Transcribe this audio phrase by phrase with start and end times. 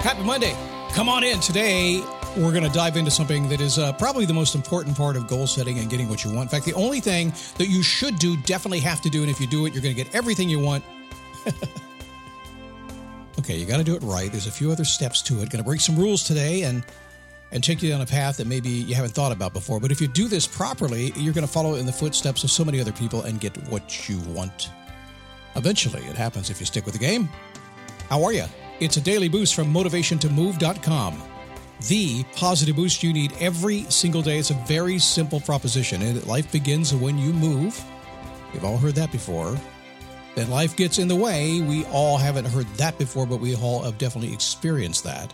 [0.00, 0.56] Happy Monday.
[0.94, 1.40] Come on in.
[1.40, 2.02] Today,
[2.38, 5.28] we're going to dive into something that is uh, probably the most important part of
[5.28, 6.44] goal setting and getting what you want.
[6.44, 9.38] In fact, the only thing that you should do, definitely have to do, and if
[9.38, 10.82] you do it, you're going to get everything you want.
[13.40, 14.30] okay, you got to do it right.
[14.30, 15.50] There's a few other steps to it.
[15.50, 16.82] Going to break some rules today and
[17.52, 19.80] and take you down a path that maybe you haven't thought about before.
[19.80, 22.64] But if you do this properly, you're going to follow in the footsteps of so
[22.64, 24.70] many other people and get what you want.
[25.56, 27.28] Eventually, it happens if you stick with the game.
[28.08, 28.44] How are you?
[28.80, 31.22] It's a daily boost from motivationtomove.com.
[31.88, 34.38] The positive boost you need every single day.
[34.38, 36.02] It's a very simple proposition.
[36.02, 37.82] And life begins when you move.
[38.52, 39.58] We've all heard that before.
[40.34, 41.60] Then life gets in the way.
[41.60, 45.32] We all haven't heard that before, but we all have definitely experienced that.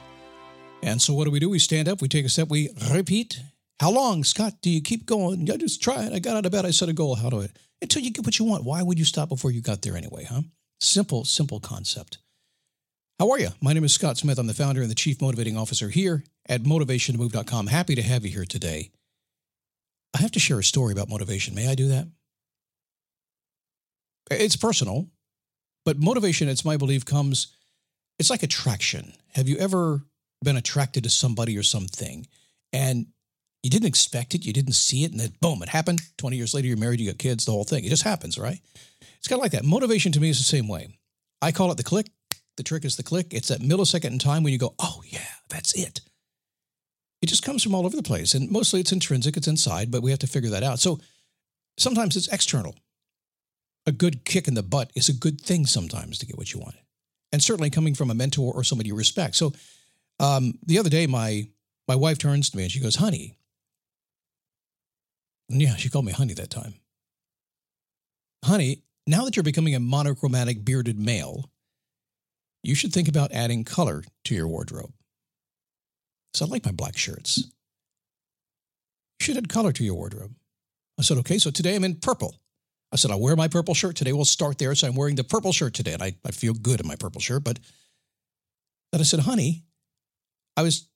[0.83, 1.49] And so what do we do?
[1.49, 3.41] We stand up, we take a step, we repeat.
[3.81, 5.51] How long, Scott, do you keep going?
[5.51, 6.13] I just it.
[6.13, 7.15] I got out of bed, I set a goal.
[7.15, 7.49] How do I?
[7.83, 8.65] Until you get what you want.
[8.65, 10.43] Why would you stop before you got there anyway, huh?
[10.81, 12.19] Simple, simple concept.
[13.19, 13.49] How are you?
[13.63, 14.39] My name is Scott Smith.
[14.39, 17.69] I'm the founder and the chief motivating officer here at motivationtomove.com.
[17.69, 18.91] Happy to have you here today.
[20.15, 21.55] I have to share a story about motivation.
[21.55, 22.09] May I do that?
[24.31, 25.09] It's personal,
[25.87, 27.57] but motivation, it's my belief, comes,
[28.19, 29.15] it's like attraction.
[29.35, 30.03] Have you ever
[30.43, 32.27] been attracted to somebody or something
[32.71, 33.07] and
[33.63, 36.03] you didn't expect it, you didn't see it, and then boom, it happened.
[36.19, 37.85] 20 years later, you're married, you got kids, the whole thing.
[37.85, 38.61] It just happens, right?
[39.19, 39.65] It's kind of like that.
[39.65, 40.89] Motivation to me is the same way.
[41.41, 42.11] I call it the click.
[42.57, 43.35] The trick is the click.
[43.35, 46.01] It's that millisecond in time when you go, oh, yeah, that's it.
[47.21, 48.35] It just comes from all over the place.
[48.35, 50.79] And mostly it's intrinsic, it's inside, but we have to figure that out.
[50.79, 50.99] So
[51.79, 52.75] sometimes it's external.
[53.87, 56.61] A good kick in the butt is a good thing sometimes to get what you
[56.61, 56.77] want.
[57.33, 59.37] And certainly coming from a mentor or somebody you respect.
[59.37, 59.53] So
[60.19, 61.49] um, the other day, my
[61.89, 63.37] my wife turns to me and she goes, honey.
[65.49, 66.75] And yeah, she called me honey that time.
[68.45, 71.51] Honey, now that you're becoming a monochromatic bearded male,
[72.67, 74.93] you should think about adding color to your wardrobe.
[76.35, 77.39] So I like my black shirts.
[79.19, 80.35] You should add color to your wardrobe.
[80.99, 82.35] I said, okay, so today I'm in purple.
[82.93, 83.97] I said, I'll wear my purple shirt.
[83.97, 84.75] Today we'll start there.
[84.75, 85.93] So I'm wearing the purple shirt today.
[85.93, 87.45] And I, I feel good in my purple shirt.
[87.45, 87.59] But
[88.93, 89.65] then I said, honey,
[90.57, 90.89] I was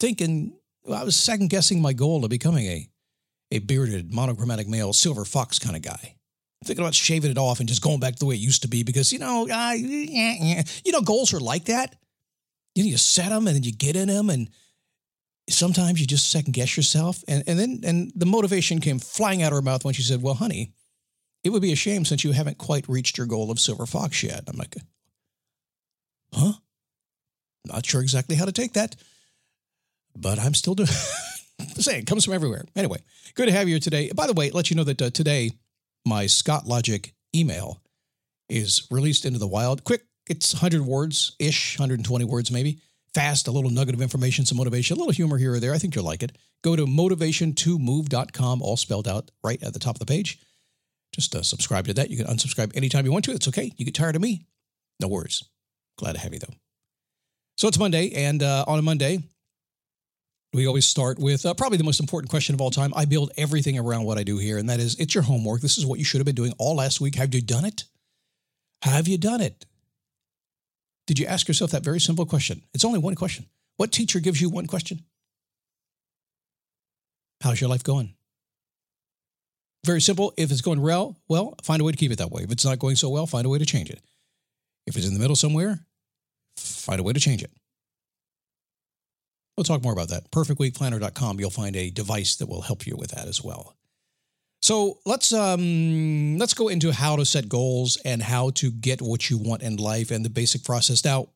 [0.00, 2.88] thinking, well, I was second guessing my goal of becoming a,
[3.50, 6.16] a bearded, monochromatic male, silver fox kind of guy.
[6.62, 8.68] Thinking about shaving it off and just going back to the way it used to
[8.68, 11.96] be because, you know, uh, you know, goals are like that.
[12.74, 14.48] You know, you set them and then you get in them and
[15.48, 17.22] sometimes you just second guess yourself.
[17.28, 20.22] And, and then and the motivation came flying out of her mouth when she said,
[20.22, 20.72] well, honey,
[21.44, 24.22] it would be a shame since you haven't quite reached your goal of silver fox
[24.22, 24.44] yet.
[24.46, 24.76] I'm like,
[26.32, 26.52] huh?
[27.66, 28.96] Not sure exactly how to take that,
[30.16, 30.88] but I'm still doing.
[31.76, 32.64] Say it comes from everywhere.
[32.74, 32.98] Anyway,
[33.34, 34.10] good to have you here today.
[34.12, 35.52] By the way, let you know that uh, today
[36.04, 37.80] my Scott Logic email
[38.48, 39.84] is released into the wild.
[39.84, 42.80] Quick, it's 100 words ish, 120 words maybe.
[43.14, 45.74] Fast, a little nugget of information, some motivation, a little humor here or there.
[45.74, 46.32] I think you'll like it.
[46.62, 50.38] Go to motivationtomove.com, all spelled out right at the top of the page.
[51.12, 52.10] Just uh, subscribe to that.
[52.10, 53.32] You can unsubscribe anytime you want to.
[53.32, 53.70] It's okay.
[53.76, 54.46] You get tired of me.
[54.98, 55.44] No worries.
[55.98, 56.54] Glad to have you, though.
[57.58, 59.18] So it's Monday, and uh, on a Monday,
[60.52, 62.92] we always start with uh, probably the most important question of all time.
[62.94, 65.60] I build everything around what I do here, and that is it's your homework.
[65.60, 67.14] This is what you should have been doing all last week.
[67.14, 67.84] Have you done it?
[68.82, 69.64] Have you done it?
[71.06, 72.62] Did you ask yourself that very simple question?
[72.74, 73.46] It's only one question.
[73.76, 75.02] What teacher gives you one question?
[77.40, 78.14] How's your life going?
[79.84, 80.32] Very simple.
[80.36, 82.42] If it's going well, well, find a way to keep it that way.
[82.42, 84.00] If it's not going so well, find a way to change it.
[84.86, 85.80] If it's in the middle somewhere,
[86.56, 87.50] find a way to change it.
[89.56, 90.30] We'll talk more about that.
[90.30, 91.38] Perfectweekplanner.com.
[91.38, 93.76] You'll find a device that will help you with that as well.
[94.62, 99.28] So let's um, let's go into how to set goals and how to get what
[99.28, 101.04] you want in life and the basic process.
[101.04, 101.28] Now,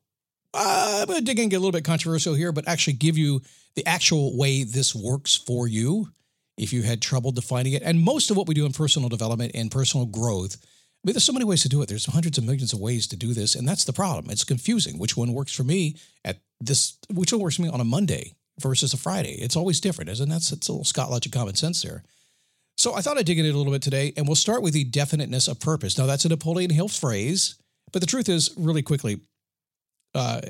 [0.53, 3.17] uh, I'm going to dig in, get a little bit controversial here, but actually give
[3.17, 3.41] you
[3.75, 6.07] the actual way this works for you
[6.57, 7.83] if you had trouble defining it.
[7.83, 10.57] And most of what we do in personal development and personal growth,
[11.07, 11.87] mean, there's so many ways to do it.
[11.87, 14.29] There's hundreds of millions of ways to do this, and that's the problem.
[14.29, 14.99] It's confusing.
[14.99, 15.95] Which one works for me
[16.25, 19.35] at this, which one works for me on a Monday versus a Friday.
[19.35, 20.51] It's always different, isn't that?
[20.51, 22.03] It's a little Scott logic common sense there.
[22.77, 24.73] So I thought I'd dig into it a little bit today, and we'll start with
[24.73, 25.97] the definiteness of purpose.
[25.97, 27.55] Now, that's a Napoleon Hill phrase,
[27.93, 29.21] but the truth is, really quickly,
[30.13, 30.41] uh,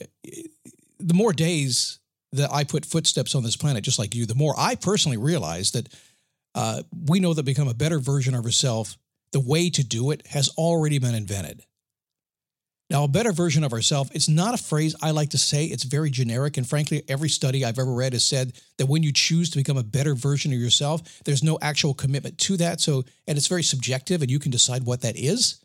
[1.00, 2.00] the more days
[2.31, 5.71] that I put footsteps on this planet, just like you, the more I personally realize
[5.71, 5.88] that
[6.56, 8.98] uh, we know that become a better version of ourselves,
[9.31, 11.63] the way to do it has already been invented.
[12.89, 15.65] Now, a better version of ourselves, it's not a phrase I like to say.
[15.65, 16.56] It's very generic.
[16.56, 19.75] And frankly, every study I've ever read has said that when you choose to become
[19.75, 22.79] a better version of yourself, there's no actual commitment to that.
[22.79, 25.59] So, and it's very subjective and you can decide what that is.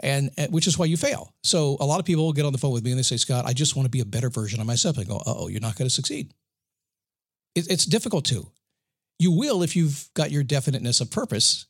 [0.00, 1.32] And which is why you fail.
[1.44, 3.46] So a lot of people get on the phone with me and they say, Scott,
[3.46, 4.98] I just want to be a better version of myself.
[4.98, 6.32] I go, oh, you're not going to succeed.
[7.54, 8.50] It, it's difficult to.
[9.18, 11.66] You will if you've got your definiteness of purpose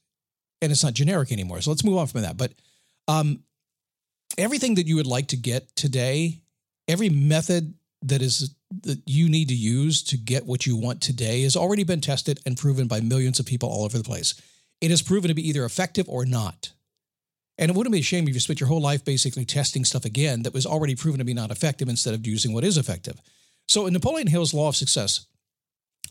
[0.61, 1.61] and it's not generic anymore.
[1.61, 2.37] So let's move on from that.
[2.37, 2.53] But
[3.09, 3.43] um,
[4.39, 6.41] everything that you would like to get today,
[6.89, 11.43] every method that is that you need to use to get what you want today
[11.43, 14.35] has already been tested and proven by millions of people all over the place.
[14.81, 16.73] It has proven to be either effective or not.
[17.57, 20.05] And it wouldn't be a shame if you spent your whole life basically testing stuff
[20.05, 23.21] again that was already proven to be not effective instead of using what is effective.
[23.69, 25.27] So in Napoleon Hill's Law of Success,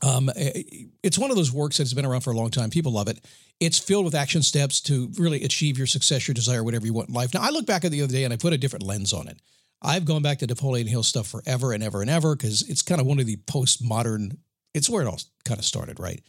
[0.04, 2.70] um, it's one of those works that's been around for a long time.
[2.70, 3.24] People love it.
[3.62, 7.08] It's filled with action steps to really achieve your success, your desire, whatever you want
[7.08, 7.34] in life.
[7.34, 9.30] Now, I look back at the other day and I put a different lens on
[9.30, 9.40] it.
[9.82, 13.00] I've gone back to Napoleon Hill stuff forever and ever and ever because it's kind
[13.00, 14.38] of one of the postmodern.
[14.74, 16.22] It's where it all kind of started, right?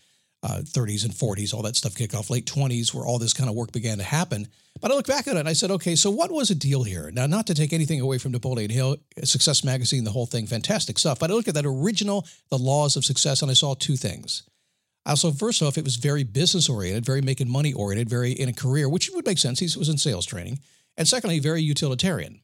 [0.45, 2.29] Uh, 30s and 40s, all that stuff kicked off.
[2.29, 4.47] Late 20s, where all this kind of work began to happen.
[4.79, 6.83] But I look back at it and I said, okay, so what was the deal
[6.83, 7.11] here?
[7.11, 10.99] Now, not to take anything away from Napoleon Hill, Success Magazine, the whole thing, fantastic
[10.99, 11.19] stuff.
[11.19, 14.43] But I look at that original, The Laws of Success, and I saw two things.
[15.07, 18.53] Also, first off, it was very business oriented, very making money oriented, very in a
[18.53, 19.61] career, which would make sense.
[19.61, 20.59] He was in sales training.
[20.99, 22.41] And secondly, very utilitarian.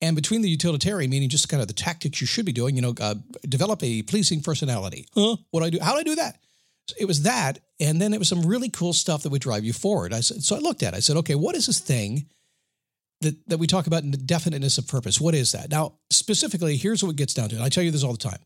[0.00, 2.82] And between the utilitarian, meaning just kind of the tactics you should be doing, you
[2.82, 3.16] know, uh,
[3.48, 5.06] develop a pleasing personality.
[5.14, 5.36] Huh?
[5.50, 5.78] What do I do?
[5.80, 6.38] How do I do that?
[6.88, 7.58] So it was that.
[7.78, 10.12] And then it was some really cool stuff that would drive you forward.
[10.12, 10.96] I said, so I looked at it.
[10.96, 12.26] I said, okay, what is this thing
[13.20, 15.20] that, that we talk about in the definiteness of purpose?
[15.20, 15.70] What is that?
[15.70, 17.56] Now, specifically, here's what it gets down to.
[17.56, 18.40] And I tell you this all the time.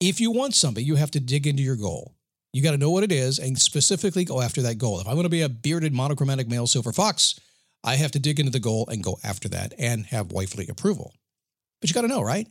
[0.00, 2.14] If you want something, you have to dig into your goal.
[2.52, 5.00] You got to know what it is and specifically go after that goal.
[5.00, 7.38] If I want to be a bearded monochromatic male silver fox,
[7.82, 11.12] I have to dig into the goal and go after that and have wifely approval.
[11.80, 12.46] But you got to know, right?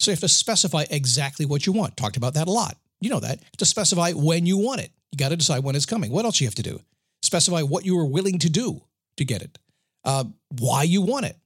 [0.00, 1.96] So you have to specify exactly what you want.
[1.96, 2.76] Talked about that a lot.
[3.00, 3.40] You know that.
[3.58, 4.90] To specify when you want it.
[5.12, 6.10] You got to decide when it's coming.
[6.12, 6.80] What else you have to do?
[7.22, 8.82] Specify what you are willing to do
[9.16, 9.58] to get it.
[10.04, 10.24] Uh,
[10.58, 11.36] why you want it.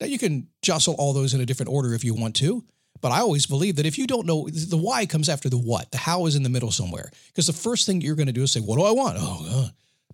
[0.00, 2.64] Now you can jostle all those in a different order if you want to.
[3.00, 5.90] But I always believe that if you don't know, the why comes after the what.
[5.90, 7.10] The how is in the middle somewhere.
[7.26, 9.18] Because the first thing you're going to do is say, What do I want?
[9.20, 9.68] Oh, uh,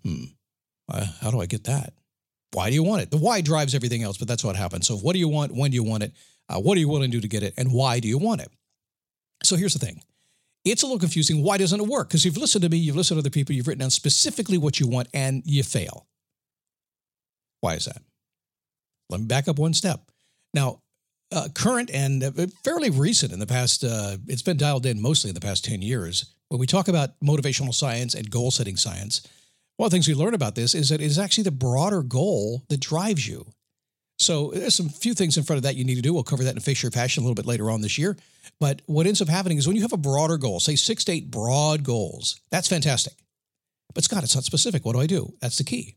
[0.08, 0.24] hmm.
[0.88, 1.92] Uh, how do I get that?
[2.52, 3.10] Why do you want it?
[3.10, 4.88] The why drives everything else, but that's what happens.
[4.88, 5.54] So, what do you want?
[5.54, 6.12] When do you want it?
[6.48, 7.54] Uh, what are you willing to do to get it?
[7.56, 8.50] And why do you want it?
[9.44, 10.02] So, here's the thing
[10.64, 11.42] it's a little confusing.
[11.42, 12.08] Why doesn't it work?
[12.08, 14.78] Because you've listened to me, you've listened to other people, you've written down specifically what
[14.78, 16.06] you want, and you fail.
[17.60, 18.02] Why is that?
[19.08, 20.00] Let me back up one step.
[20.54, 20.80] Now,
[21.32, 22.30] uh, current and uh,
[22.64, 25.82] fairly recent in the past, uh, it's been dialed in mostly in the past 10
[25.82, 26.34] years.
[26.48, 29.26] When we talk about motivational science and goal setting science,
[29.76, 32.02] one of the things we learn about this is that it is actually the broader
[32.02, 33.46] goal that drives you.
[34.20, 36.12] So there's some few things in front of that you need to do.
[36.12, 38.18] We'll cover that in Face Your Passion a little bit later on this year.
[38.60, 41.12] But what ends up happening is when you have a broader goal, say six to
[41.12, 43.14] eight broad goals, that's fantastic.
[43.94, 44.84] But Scott, it's not specific.
[44.84, 45.32] What do I do?
[45.40, 45.96] That's the key.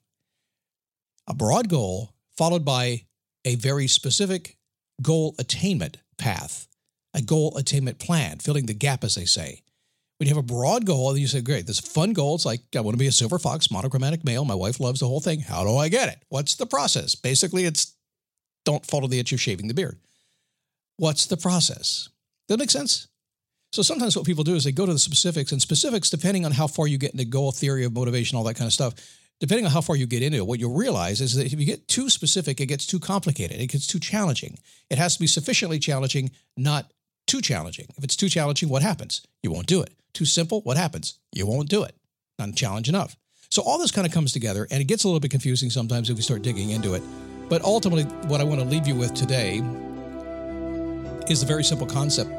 [1.27, 3.03] A broad goal followed by
[3.43, 4.57] a very specific
[5.01, 6.67] goal attainment path,
[7.13, 9.61] a goal attainment plan, filling the gap, as they say.
[10.17, 12.35] When you have a broad goal, and you say, great, this fun goal.
[12.35, 14.45] It's like, I want to be a silver fox, monochromatic male.
[14.45, 15.41] My wife loves the whole thing.
[15.41, 16.23] How do I get it?
[16.29, 17.15] What's the process?
[17.15, 17.92] Basically, it's
[18.65, 19.99] don't follow the itch of shaving the beard.
[20.97, 22.09] What's the process?
[22.47, 23.07] Does that makes sense?
[23.71, 26.51] So sometimes what people do is they go to the specifics, and specifics, depending on
[26.51, 28.93] how far you get into goal theory of motivation, all that kind of stuff,
[29.39, 31.65] depending on how far you get into it, what you'll realize is that if you
[31.65, 33.59] get too specific, it gets too complicated.
[33.59, 34.59] It gets too challenging.
[34.91, 36.91] It has to be sufficiently challenging, not
[37.25, 37.87] too challenging.
[37.97, 39.25] If it's too challenging, what happens?
[39.41, 39.91] You won't do it.
[40.13, 41.17] Too simple, what happens?
[41.31, 41.95] You won't do it.
[42.37, 43.15] Not challenge enough.
[43.49, 46.09] So all this kind of comes together, and it gets a little bit confusing sometimes
[46.09, 47.03] if we start digging into it.
[47.49, 49.61] But ultimately, what I want to leave you with today
[51.29, 52.29] is a very simple concept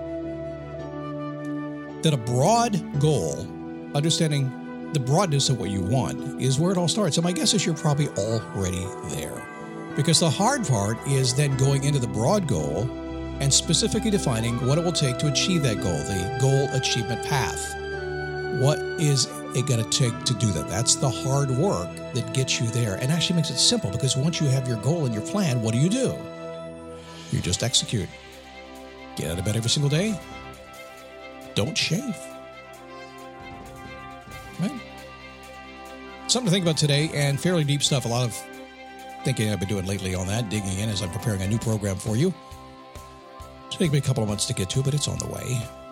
[2.02, 3.46] that a broad goal,
[3.94, 7.16] understanding the broadness of what you want is where it all starts.
[7.16, 9.42] And my guess is you're probably already there.
[9.96, 12.82] Because the hard part is then going into the broad goal
[13.40, 17.74] and specifically defining what it will take to achieve that goal, the goal achievement path.
[18.60, 20.68] What is it going to take to do that?
[20.68, 24.40] That's the hard work that gets you there and actually makes it simple because once
[24.40, 26.16] you have your goal and your plan, what do you do?
[27.30, 28.08] You just execute.
[29.16, 30.18] Get out of bed every single day.
[31.54, 32.16] Don't shave.
[34.60, 34.80] Right?
[36.26, 38.04] Something to think about today and fairly deep stuff.
[38.04, 38.36] A lot of
[39.24, 41.96] thinking I've been doing lately on that, digging in as I'm preparing a new program
[41.96, 42.32] for you.
[43.66, 45.83] It's taking me a couple of months to get to, but it's on the way.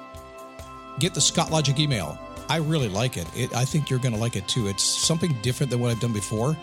[0.99, 2.19] Get the Scott Logic email.
[2.49, 3.27] I really like it.
[3.35, 4.69] it I think you're going to like it too.
[4.69, 6.57] It's something different than what I've done before,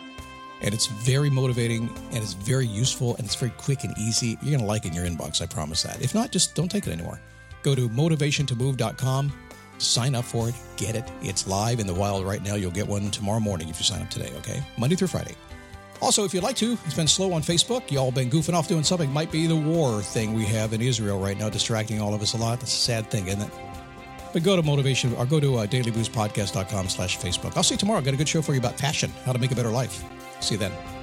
[0.62, 4.38] and it's very motivating and it's very useful and it's very quick and easy.
[4.41, 5.41] You're going to like it in your inbox.
[5.41, 6.01] I promise that.
[6.01, 7.19] If not, just don't take it anymore.
[7.63, 9.33] Go to motivationtomove.com,
[9.79, 11.09] sign up for it, get it.
[11.21, 12.55] It's live in the wild right now.
[12.55, 14.62] You'll get one tomorrow morning if you sign up today, okay?
[14.77, 15.36] Monday through Friday.
[16.01, 17.91] Also, if you'd like to, it's been slow on Facebook.
[17.91, 19.12] Y'all been goofing off doing something.
[19.12, 22.33] Might be the war thing we have in Israel right now, distracting all of us
[22.33, 22.59] a lot.
[22.62, 23.51] That's a sad thing, isn't it?
[24.31, 27.57] But go to motivation or go to uh, dailyboostpodcast.com slash Facebook.
[27.57, 28.00] I'll see you tomorrow.
[28.00, 30.03] I've got a good show for you about passion, how to make a better life.
[30.39, 30.99] See you then.